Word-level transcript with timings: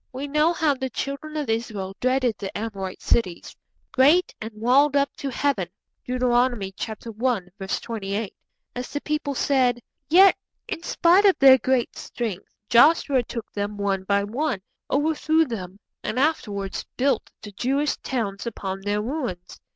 We 0.11 0.27
know 0.27 0.51
how 0.51 0.73
the 0.73 0.89
Children 0.89 1.37
of 1.37 1.47
Israel 1.47 1.95
dreaded 1.99 2.39
the 2.39 2.57
Amorite 2.57 3.03
cities. 3.03 3.55
'Great 3.91 4.33
and 4.41 4.51
walled 4.55 4.95
up 4.95 5.15
to 5.17 5.29
Heaven' 5.29 5.69
(Deuteronomy 6.05 6.73
i. 6.87 6.93
28), 6.95 8.33
as 8.75 8.89
the 8.89 9.01
people 9.01 9.35
said. 9.35 9.79
Yet, 10.09 10.35
in 10.67 10.81
spite 10.81 11.25
of 11.25 11.37
their 11.37 11.59
great 11.59 11.95
strength, 11.95 12.49
Joshua 12.67 13.21
took 13.21 13.53
them 13.53 13.77
one 13.77 14.03
by 14.03 14.23
one, 14.23 14.63
overthrew 14.89 15.45
them, 15.45 15.77
and 16.03 16.17
afterwards 16.17 16.83
built 16.97 17.29
the 17.43 17.51
Jewish 17.51 17.95
towns 17.97 18.47
upon 18.47 18.81
their 18.81 19.03
ruins. 19.03 19.61